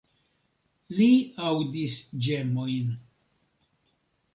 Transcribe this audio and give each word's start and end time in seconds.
Li 1.01 1.07
aŭdis 1.51 2.01
ĝemojn. 2.29 2.93